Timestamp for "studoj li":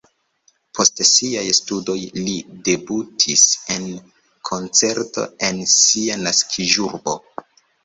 1.57-2.33